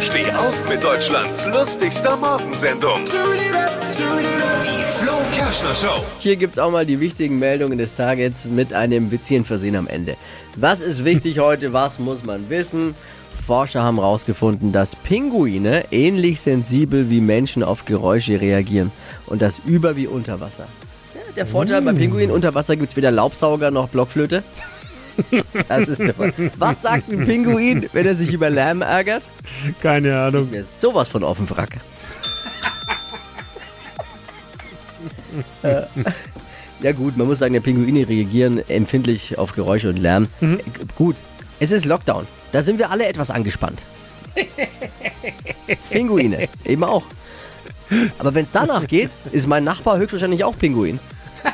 [0.00, 3.00] Steh auf mit Deutschlands lustigster Morgensendung.
[3.06, 6.04] Die Flo Kerschner Show.
[6.18, 10.16] Hier gibt's auch mal die wichtigen Meldungen des Tages mit einem Witzchen versehen am Ende.
[10.54, 11.72] Was ist wichtig heute?
[11.72, 12.94] Was muss man wissen?
[13.46, 18.92] Forscher haben herausgefunden, dass Pinguine ähnlich sensibel wie Menschen auf Geräusche reagieren.
[19.26, 20.66] Und das über wie unter Wasser.
[21.14, 24.42] Ja, der Vorteil bei Pinguinen unter Wasser gibt's weder Laubsauger noch Blockflöte.
[25.68, 26.32] Das ist Fall.
[26.58, 29.22] Was sagt ein Pinguin, wenn er sich über Lärm ärgert?
[29.82, 30.50] Keine Ahnung.
[30.50, 31.78] Der ist sowas von offen Wrack.
[35.62, 35.82] Äh,
[36.80, 40.28] ja gut, man muss sagen, der Pinguine reagieren empfindlich auf Geräusche und Lärm.
[40.40, 40.58] Äh,
[40.94, 41.16] Gut,
[41.60, 42.26] es ist Lockdown.
[42.52, 43.82] Da sind wir alle etwas angespannt.
[45.90, 47.04] Pinguine, eben auch.
[48.18, 50.98] Aber wenn es danach geht, ist mein Nachbar höchstwahrscheinlich auch Pinguin.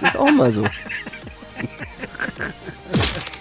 [0.00, 0.64] Das ist auch mal so.